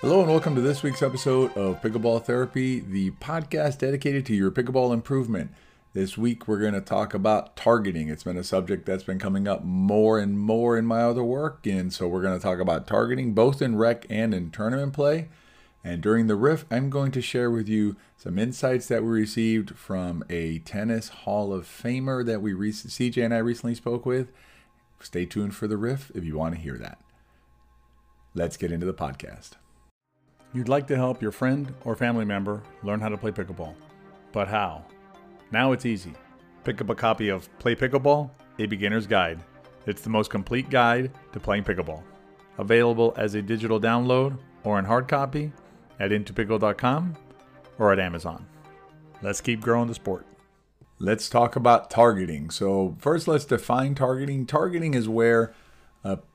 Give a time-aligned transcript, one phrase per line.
[0.00, 4.50] Hello and welcome to this week's episode of Pickleball Therapy, the podcast dedicated to your
[4.50, 5.50] pickleball improvement.
[5.92, 8.08] This week we're going to talk about targeting.
[8.08, 11.66] It's been a subject that's been coming up more and more in my other work,
[11.66, 15.28] and so we're going to talk about targeting both in rec and in tournament play.
[15.84, 19.76] And during the riff, I'm going to share with you some insights that we received
[19.76, 24.32] from a tennis Hall of Famer that we re- CJ and I recently spoke with.
[24.98, 26.98] Stay tuned for the riff if you want to hear that.
[28.34, 29.56] Let's get into the podcast.
[30.52, 33.74] You'd like to help your friend or family member learn how to play pickleball,
[34.32, 34.84] but how?
[35.52, 36.12] Now it's easy.
[36.64, 39.38] Pick up a copy of Play Pickleball, a beginner's guide.
[39.86, 42.02] It's the most complete guide to playing pickleball.
[42.58, 45.52] Available as a digital download or in hard copy
[46.00, 47.14] at In2Pickle.com
[47.78, 48.44] or at Amazon.
[49.22, 50.26] Let's keep growing the sport.
[50.98, 52.50] Let's talk about targeting.
[52.50, 54.46] So, first, let's define targeting.
[54.46, 55.54] Targeting is where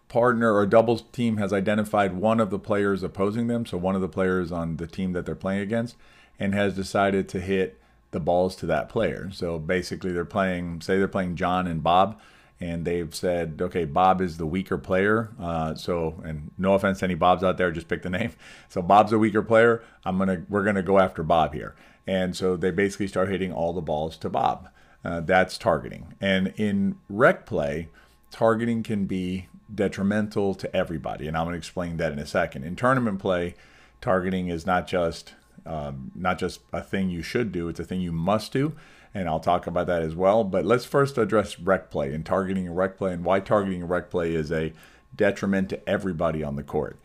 [0.08, 4.02] partner or doubles team has identified one of the players opposing them, so one of
[4.02, 5.96] the players on the team that they're playing against,
[6.40, 7.80] and has decided to hit
[8.12, 9.30] the balls to that player.
[9.32, 12.20] So basically, they're playing, say they're playing John and Bob,
[12.60, 15.32] and they've said, okay, Bob is the weaker player.
[15.40, 18.32] Uh, so, and no offense to any Bobs out there, just pick the name.
[18.70, 19.84] So Bob's a weaker player.
[20.04, 21.76] I'm gonna, we're gonna go after Bob here.
[22.08, 24.70] And so they basically start hitting all the balls to Bob.
[25.04, 26.14] Uh, that's targeting.
[26.20, 27.90] And in rec play,
[28.32, 32.64] targeting can be detrimental to everybody, and I'm going to explain that in a second.
[32.64, 33.56] In tournament play,
[34.02, 35.34] targeting is not just
[35.66, 38.74] um, not just a thing you should do; it's a thing you must do,
[39.14, 40.44] and I'll talk about that as well.
[40.44, 44.36] But let's first address rec play and targeting rec play, and why targeting rec play
[44.36, 44.74] is a
[45.16, 46.98] detriment to everybody on the court.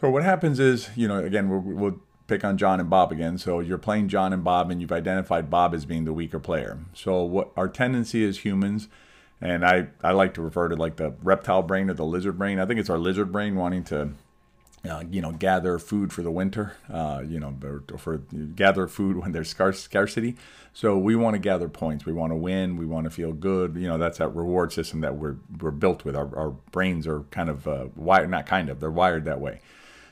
[0.00, 3.38] So what happens is, you know, again, we'll, we'll pick on John and Bob again.
[3.38, 6.78] So you're playing John and Bob, and you've identified Bob as being the weaker player.
[6.92, 8.88] So what our tendency as humans
[9.40, 12.58] and I, I like to refer to like the reptile brain or the lizard brain.
[12.58, 14.10] I think it's our lizard brain wanting to,
[14.88, 17.54] uh, you know, gather food for the winter, uh, you know,
[17.90, 20.36] or for gather food when there's scarcity.
[20.72, 22.04] So we want to gather points.
[22.04, 22.76] We want to win.
[22.76, 23.76] We want to feel good.
[23.76, 26.16] You know, that's that reward system that we're, we're built with.
[26.16, 29.60] Our, our brains are kind of uh, wired, not kind of, they're wired that way.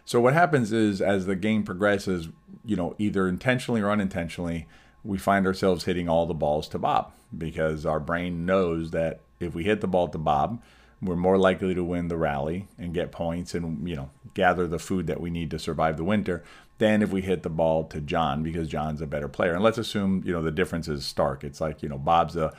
[0.05, 2.29] So what happens is as the game progresses,
[2.65, 4.67] you know, either intentionally or unintentionally,
[5.05, 9.55] we find ourselves hitting all the balls to Bob because our brain knows that if
[9.55, 10.63] we hit the ball to Bob,
[11.01, 14.79] we're more likely to win the rally and get points and you know gather the
[14.79, 16.45] food that we need to survive the winter
[16.79, 19.55] than if we hit the ball to John because John's a better player.
[19.55, 21.43] And let's assume you know the difference is stark.
[21.43, 22.55] It's like you know Bob's a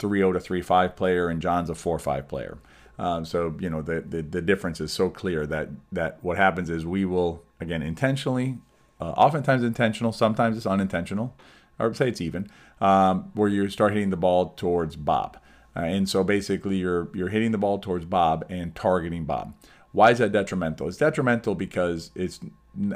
[0.00, 2.58] 3-0 to 3-5 player and John's a 4-5 player.
[2.98, 6.70] Um, so you know the, the, the difference is so clear that that what happens
[6.70, 8.58] is we will again intentionally,
[9.00, 11.34] uh, oftentimes intentional, sometimes it's unintentional
[11.78, 12.48] or say it's even,
[12.80, 15.38] um, where you start hitting the ball towards Bob.
[15.76, 19.54] Uh, and so basically, you're you're hitting the ball towards Bob and targeting Bob.
[19.92, 20.88] Why is that detrimental?
[20.88, 22.40] It's detrimental because it's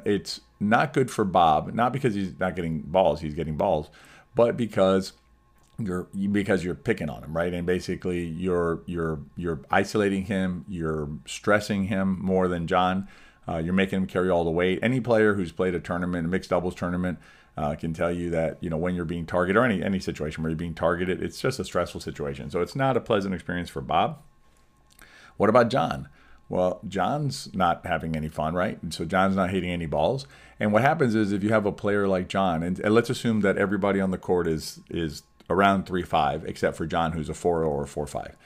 [0.04, 3.90] it's not good for Bob, not because he's not getting balls, he's getting balls,
[4.34, 5.12] but because
[5.78, 7.54] you're because you're picking on him, right?
[7.54, 13.08] And basically, you're you're you're isolating him, you're stressing him more than John.
[13.48, 14.78] Uh, you're making him carry all the weight.
[14.82, 17.18] Any player who's played a tournament, a mixed doubles tournament,
[17.58, 20.42] uh, can tell you that you know when you're being targeted or any any situation
[20.42, 22.50] where you're being targeted, it's just a stressful situation.
[22.50, 24.22] So it's not a pleasant experience for Bob.
[25.36, 26.08] What about John?
[26.48, 28.80] Well, John's not having any fun, right?
[28.82, 30.26] And so John's not hitting any balls.
[30.58, 33.40] And what happens is if you have a player like John, and, and let's assume
[33.40, 37.34] that everybody on the court is is around three five, except for John, who's a
[37.34, 38.36] four or a four five.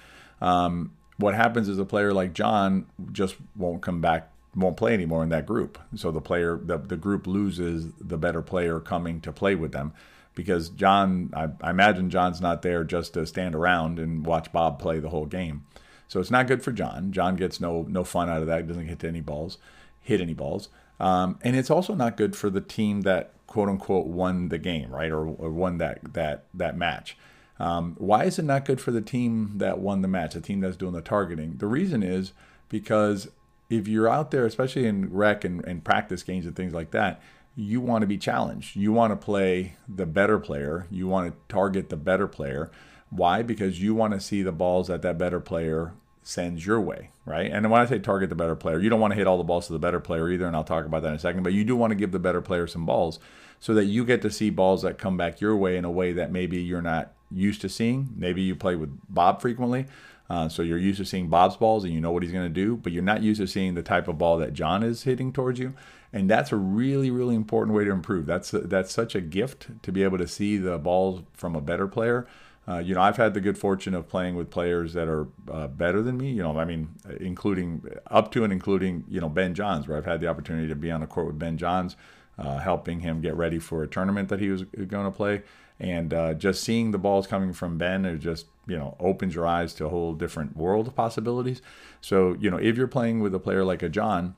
[0.40, 5.22] Um, what happens is a player like John just won't come back won't play anymore
[5.22, 5.78] in that group.
[5.96, 9.92] So the player, the, the group loses the better player coming to play with them
[10.34, 14.78] because John, I, I, imagine John's not there just to stand around and watch Bob
[14.78, 15.64] play the whole game.
[16.08, 17.10] So it's not good for John.
[17.12, 18.66] John gets no no fun out of that.
[18.66, 19.56] Doesn't hit any balls,
[19.98, 20.68] hit any balls,
[21.00, 24.90] um, and it's also not good for the team that quote unquote won the game,
[24.90, 27.16] right, or, or won that that that match.
[27.58, 30.60] Um, why is it not good for the team that won the match, the team
[30.60, 31.56] that's doing the targeting?
[31.56, 32.32] The reason is
[32.68, 33.28] because
[33.72, 37.22] if you're out there, especially in rec and, and practice games and things like that,
[37.56, 38.76] you want to be challenged.
[38.76, 40.86] You want to play the better player.
[40.90, 42.70] You want to target the better player.
[43.10, 43.42] Why?
[43.42, 47.50] Because you want to see the balls that that better player sends your way, right?
[47.50, 49.44] And when I say target the better player, you don't want to hit all the
[49.44, 51.52] balls to the better player either, and I'll talk about that in a second, but
[51.52, 53.18] you do want to give the better player some balls
[53.58, 56.12] so that you get to see balls that come back your way in a way
[56.12, 58.10] that maybe you're not used to seeing.
[58.16, 59.86] Maybe you play with Bob frequently,
[60.32, 62.60] uh, so you're used to seeing Bob's balls and you know what he's going to
[62.64, 65.32] do, but you're not used to seeing the type of ball that John is hitting
[65.32, 65.70] towards you.
[66.14, 68.24] And that's a really, really important way to improve.
[68.26, 71.60] That's a, that's such a gift to be able to see the balls from a
[71.60, 72.26] better player
[72.66, 75.66] Uh, you know, I've had the good fortune of playing with players that are uh,
[75.66, 76.30] better than me.
[76.30, 76.90] You know, I mean,
[77.20, 80.76] including up to and including you know Ben Johns, where I've had the opportunity to
[80.76, 81.96] be on the court with Ben Johns,
[82.38, 85.42] uh, helping him get ready for a tournament that he was going to play,
[85.80, 89.46] and uh, just seeing the balls coming from Ben, is just you know opens your
[89.46, 91.62] eyes to a whole different world of possibilities.
[92.00, 94.36] So you know, if you're playing with a player like a John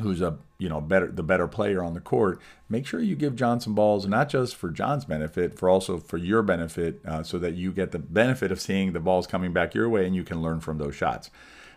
[0.00, 3.36] who's a you know better the better player on the court make sure you give
[3.36, 7.38] john some balls not just for john's benefit for also for your benefit uh, so
[7.38, 10.24] that you get the benefit of seeing the balls coming back your way and you
[10.24, 11.30] can learn from those shots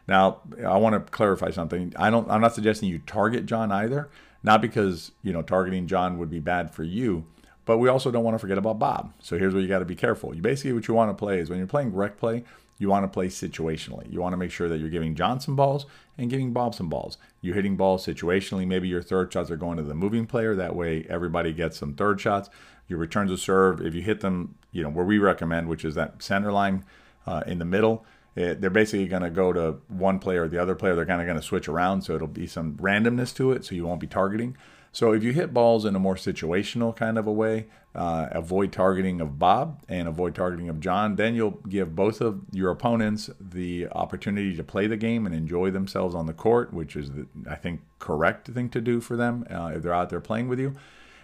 [0.07, 4.09] now i want to clarify something i don't i'm not suggesting you target john either
[4.43, 7.25] not because you know targeting john would be bad for you
[7.65, 9.85] but we also don't want to forget about bob so here's where you got to
[9.85, 12.43] be careful you basically what you want to play is when you're playing rec play
[12.77, 14.11] you want to play situationally.
[14.11, 15.85] You want to make sure that you're giving John some balls
[16.17, 17.17] and giving Bob some balls.
[17.41, 18.67] You're hitting balls situationally.
[18.67, 20.55] Maybe your third shots are going to the moving player.
[20.55, 22.49] That way, everybody gets some third shots.
[22.87, 25.95] Your returns to serve, if you hit them, you know where we recommend, which is
[25.95, 26.83] that center line
[27.25, 28.05] uh, in the middle.
[28.35, 30.95] It, they're basically going to go to one player or the other player.
[30.95, 33.73] They're kind of going to switch around, so it'll be some randomness to it, so
[33.73, 34.57] you won't be targeting.
[34.95, 38.71] So if you hit balls in a more situational kind of a way, uh, avoid
[38.71, 43.29] targeting of Bob and avoid targeting of John, then you'll give both of your opponents
[43.37, 47.27] the opportunity to play the game and enjoy themselves on the court, which is, the,
[47.45, 50.61] I think, correct thing to do for them uh, if they're out there playing with
[50.61, 50.77] you.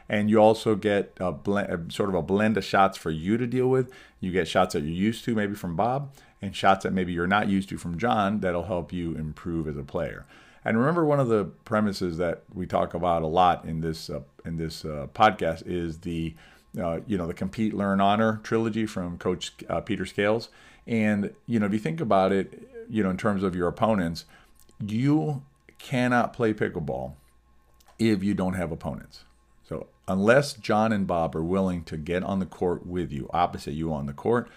[0.10, 3.48] And you also get a blend, sort of a blend of shots for you to
[3.48, 3.90] deal with.
[4.20, 7.26] You get shots that you're used to, maybe from Bob, and shots that maybe you're
[7.26, 10.26] not used to from John that'll help you improve as a player.
[10.64, 14.22] And remember, one of the premises that we talk about a lot in this uh,
[14.46, 16.36] in this uh, podcast is the
[16.80, 20.50] uh, you know the compete, learn, honor trilogy from Coach uh, Peter Scales.
[20.86, 24.26] And you know, if you think about it, you know, in terms of your opponents,
[24.86, 25.44] you
[25.80, 27.14] cannot play pickleball
[27.98, 29.24] if you don't have opponents.
[29.68, 33.74] So unless John and Bob are willing to get on the court with you, opposite
[33.74, 34.50] you on the court,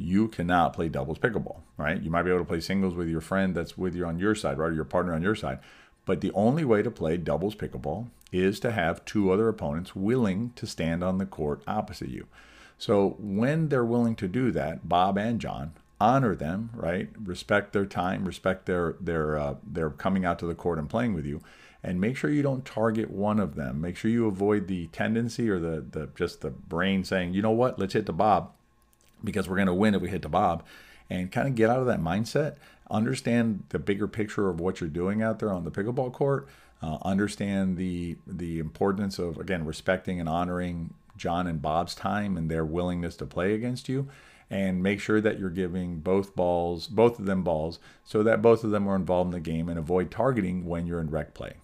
[0.00, 2.00] you cannot play doubles pickleball, right?
[2.00, 4.34] You might be able to play singles with your friend that's with you on your
[4.34, 4.70] side, right?
[4.70, 5.58] Or your partner on your side.
[6.06, 10.52] But the only way to play doubles pickleball is to have two other opponents willing
[10.56, 12.26] to stand on the court opposite you.
[12.78, 17.10] So when they're willing to do that, Bob and John honor them, right?
[17.22, 21.12] Respect their time, respect their their uh, their coming out to the court and playing
[21.12, 21.42] with you,
[21.82, 23.82] and make sure you don't target one of them.
[23.82, 27.50] Make sure you avoid the tendency or the the just the brain saying, you know
[27.50, 28.52] what, let's hit the Bob
[29.22, 30.64] because we're going to win if we hit the Bob
[31.08, 32.56] and kind of get out of that mindset.
[32.90, 36.48] Understand the bigger picture of what you're doing out there on the pickleball court.
[36.82, 42.50] Uh, understand the the importance of again respecting and honoring John and Bob's time and
[42.50, 44.08] their willingness to play against you,
[44.48, 48.64] and make sure that you're giving both balls, both of them balls, so that both
[48.64, 51.56] of them are involved in the game, and avoid targeting when you're in rec play.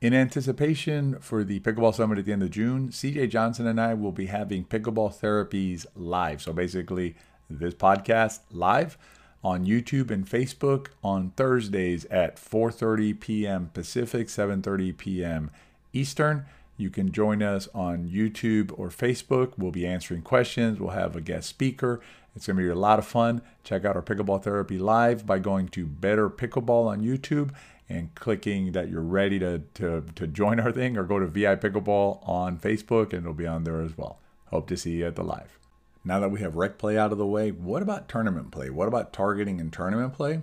[0.00, 3.92] In anticipation for the Pickleball Summit at the end of June, CJ Johnson and I
[3.92, 6.40] will be having Pickleball Therapies live.
[6.40, 7.16] So basically,
[7.50, 8.96] this podcast live
[9.44, 13.70] on YouTube and Facebook on Thursdays at 4:30 p.m.
[13.74, 15.50] Pacific, 7:30 p.m.
[15.92, 16.46] Eastern.
[16.78, 19.52] You can join us on YouTube or Facebook.
[19.58, 20.80] We'll be answering questions.
[20.80, 22.00] We'll have a guest speaker.
[22.34, 23.42] It's going to be a lot of fun.
[23.64, 27.50] Check out our Pickleball Therapy live by going to Better Pickleball on YouTube
[27.88, 31.56] and clicking that you're ready to, to, to join our thing or go to VI
[31.56, 34.18] Pickleball on Facebook and it'll be on there as well.
[34.46, 35.58] Hope to see you at the live.
[36.04, 38.70] Now that we have rec play out of the way, what about tournament play?
[38.70, 40.40] What about targeting and tournament play?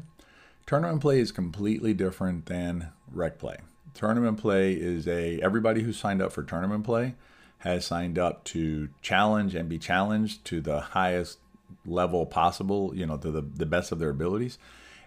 [0.65, 3.57] Tournament play is completely different than rec play.
[3.93, 7.15] Tournament play is a everybody who signed up for tournament play
[7.59, 11.39] has signed up to challenge and be challenged to the highest
[11.85, 14.57] level possible, you know, to the, the best of their abilities.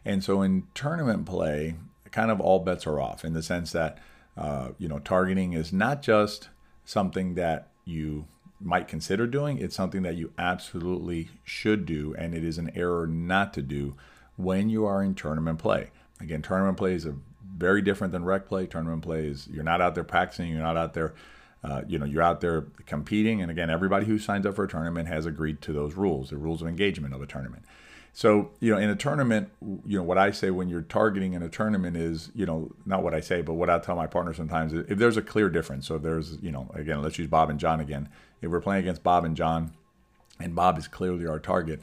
[0.04, 1.74] And so in tournament play,
[2.10, 3.98] kind of all bets are off in the sense that
[4.36, 6.48] uh, you know targeting is not just
[6.84, 8.26] something that you
[8.60, 13.06] might consider doing it's something that you absolutely should do and it is an error
[13.06, 13.94] not to do
[14.36, 15.90] when you are in tournament play
[16.20, 17.14] again tournament play is a
[17.56, 20.76] very different than rec play tournament play is you're not out there practicing you're not
[20.76, 21.14] out there
[21.62, 24.68] uh, you know you're out there competing and again everybody who signs up for a
[24.68, 27.64] tournament has agreed to those rules the rules of engagement of a tournament
[28.12, 29.50] so, you know, in a tournament,
[29.86, 33.02] you know, what I say when you're targeting in a tournament is, you know, not
[33.02, 35.86] what I say, but what I tell my partner sometimes if there's a clear difference.
[35.86, 38.08] So if there's, you know, again, let's use Bob and John again.
[38.42, 39.72] If we're playing against Bob and John
[40.40, 41.82] and Bob is clearly our target,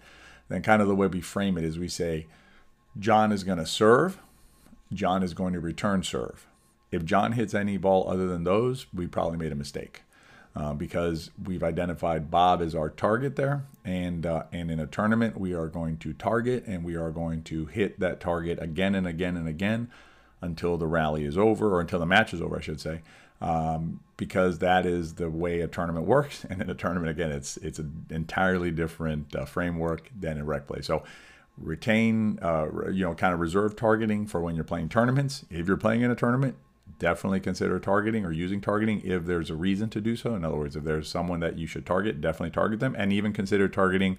[0.50, 2.28] then kind of the way we frame it is we say,
[3.00, 4.20] John is going to serve,
[4.92, 6.48] John is going to return serve.
[6.91, 10.03] If John hits any ball other than those, we probably made a mistake.
[10.56, 13.63] Uh, because we've identified Bob as our target there.
[13.86, 17.44] And, uh, and in a tournament, we are going to target and we are going
[17.44, 19.91] to hit that target again and again and again
[20.41, 23.01] until the rally is over, or until the match is over, I should say,
[23.39, 26.44] um, because that is the way a tournament works.
[26.50, 30.67] And in a tournament, again, it's it's an entirely different uh, framework than in rec
[30.67, 30.82] play.
[30.82, 31.03] So
[31.58, 35.46] retain, uh, you know, kind of reserve targeting for when you're playing tournaments.
[35.50, 36.56] If you're playing in a tournament,
[37.00, 40.36] definitely consider targeting or using targeting if there's a reason to do so.
[40.36, 43.34] In other words, if there's someone that you should target, definitely target them, and even
[43.34, 44.18] consider targeting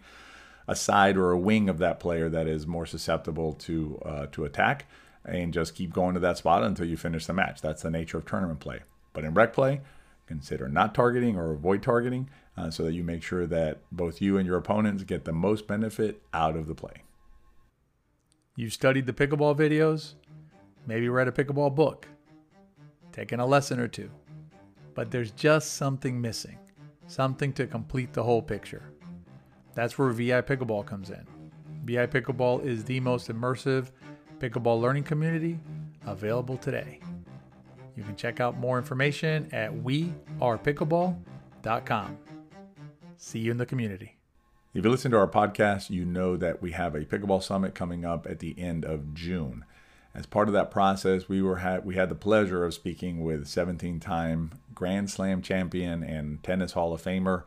[0.67, 4.45] a side or a wing of that player that is more susceptible to uh, to
[4.45, 4.87] attack,
[5.25, 7.61] and just keep going to that spot until you finish the match.
[7.61, 8.81] That's the nature of tournament play.
[9.13, 9.81] But in rec play,
[10.27, 14.37] consider not targeting or avoid targeting uh, so that you make sure that both you
[14.37, 17.03] and your opponents get the most benefit out of the play.
[18.57, 20.15] You've studied the pickleball videos,
[20.87, 22.09] maybe read a pickleball book,
[23.19, 24.09] taken a lesson or two,
[24.95, 26.57] but there's just something missing,
[27.09, 28.93] something to complete the whole picture.
[29.75, 31.27] That's where VI Pickleball comes in.
[31.85, 33.91] VI Pickleball is the most immersive
[34.39, 35.59] pickleball learning community
[36.07, 37.01] available today.
[37.97, 42.19] You can check out more information at wearepickleball.com.
[43.17, 44.17] See you in the community.
[44.75, 48.05] If you listen to our podcast, you know that we have a pickleball summit coming
[48.05, 49.65] up at the end of June.
[50.15, 53.45] As part of that process, we were had we had the pleasure of speaking with
[53.47, 57.45] 17-time Grand Slam champion and tennis Hall of Famer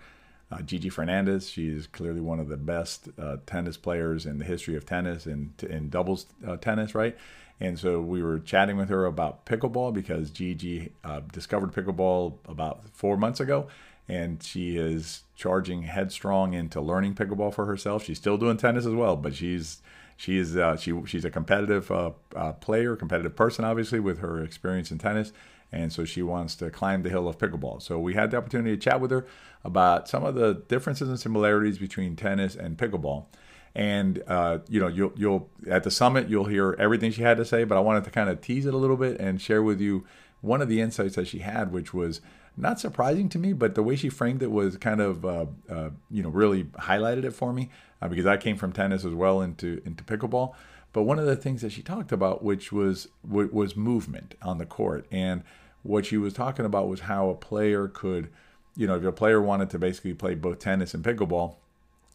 [0.52, 1.50] uh, Gigi Fernandez.
[1.50, 5.26] She is clearly one of the best uh, tennis players in the history of tennis
[5.26, 7.18] and in, doubles uh, tennis, right?
[7.60, 12.90] And so we were chatting with her about pickleball because Gigi uh, discovered pickleball about
[12.94, 13.68] four months ago
[14.08, 18.04] and she is charging headstrong into learning pickleball for herself.
[18.04, 19.82] She's still doing tennis as well, but she's
[20.22, 24.44] she is uh, she she's a competitive uh, uh, player, competitive person, obviously with her
[24.44, 25.34] experience in tennis,
[25.72, 27.82] and so she wants to climb the hill of pickleball.
[27.82, 29.26] So we had the opportunity to chat with her
[29.64, 33.26] about some of the differences and similarities between tennis and pickleball.
[33.74, 37.46] And uh, you know, you'll you'll at the summit you'll hear everything she had to
[37.46, 39.82] say, but I wanted to kind of tease it a little bit and share with
[39.82, 40.06] you
[40.42, 42.22] one of the insights that she had, which was
[42.58, 45.90] not surprising to me, but the way she framed it was kind of, uh, uh,
[46.10, 47.70] you know, really highlighted it for me
[48.02, 50.54] uh, because I came from tennis as well into into pickleball.
[50.94, 54.66] But one of the things that she talked about, which was was movement on the
[54.66, 55.44] court, and
[55.84, 58.30] what she was talking about was how a player could,
[58.76, 61.56] you know, if a player wanted to basically play both tennis and pickleball,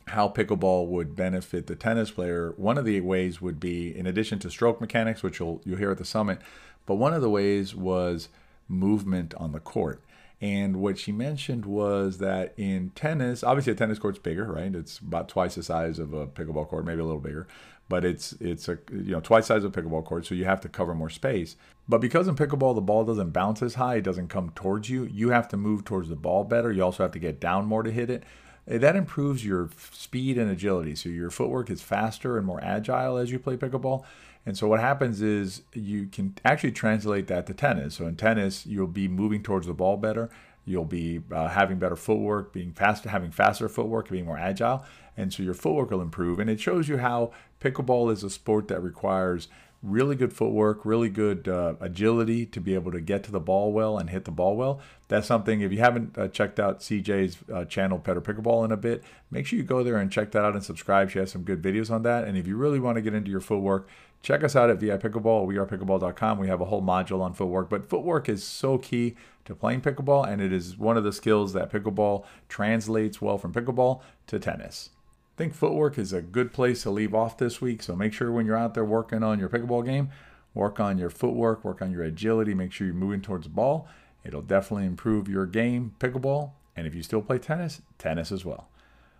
[0.08, 2.52] how pickleball would benefit the tennis player.
[2.56, 5.90] One of the ways would be, in addition to stroke mechanics, which you'll you'll hear
[5.90, 6.38] at the summit,
[6.84, 8.28] but one of the ways was
[8.68, 10.02] movement on the court.
[10.40, 14.74] And what she mentioned was that in tennis, obviously a tennis court's bigger, right?
[14.74, 17.46] It's about twice the size of a pickleball court, maybe a little bigger,
[17.88, 20.44] but it's it's a you know twice the size of a pickleball court, so you
[20.44, 21.56] have to cover more space.
[21.88, 25.04] But because in pickleball the ball doesn't bounce as high, it doesn't come towards you.
[25.04, 26.70] You have to move towards the ball better.
[26.70, 28.24] You also have to get down more to hit it.
[28.68, 30.94] Eh, that improves your speed and agility.
[30.94, 34.04] So your footwork is faster and more agile as you play pickleball.
[34.46, 37.96] And so what happens is you can actually translate that to tennis.
[37.96, 40.30] So in tennis, you'll be moving towards the ball better.
[40.64, 44.84] You'll be uh, having better footwork, being faster, having faster footwork, being more agile,
[45.16, 46.40] and so your footwork will improve.
[46.40, 49.48] And it shows you how pickleball is a sport that requires
[49.82, 53.72] really good footwork, really good uh, agility to be able to get to the ball
[53.72, 54.80] well and hit the ball well.
[55.08, 58.76] That's something, if you haven't uh, checked out CJ's uh, channel, Better Pickleball, in a
[58.76, 61.10] bit, make sure you go there and check that out and subscribe.
[61.10, 62.24] She has some good videos on that.
[62.24, 63.88] And if you really want to get into your footwork,
[64.22, 66.38] check us out at VI Pickleball, wearepickleball.com.
[66.38, 69.14] We have a whole module on footwork, but footwork is so key
[69.44, 73.52] to playing pickleball, and it is one of the skills that pickleball translates well from
[73.52, 74.90] pickleball to tennis.
[75.36, 77.82] Think footwork is a good place to leave off this week.
[77.82, 80.10] So make sure when you're out there working on your pickleball game,
[80.54, 83.86] work on your footwork, work on your agility, make sure you're moving towards the ball.
[84.24, 86.52] It'll definitely improve your game, pickleball.
[86.74, 88.68] And if you still play tennis, tennis as well.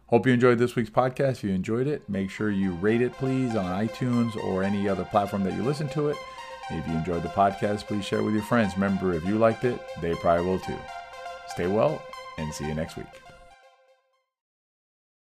[0.06, 1.32] Hope you enjoyed this week's podcast.
[1.32, 5.04] If you enjoyed it, make sure you rate it, please, on iTunes or any other
[5.04, 6.16] platform that you listen to it.
[6.70, 8.75] If you enjoyed the podcast, please share it with your friends.
[8.75, 10.78] Remember, if you liked it, they probably will too.
[11.49, 12.02] Stay well
[12.38, 13.25] and see you next week.